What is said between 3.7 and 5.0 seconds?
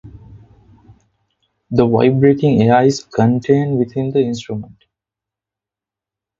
within the instrument.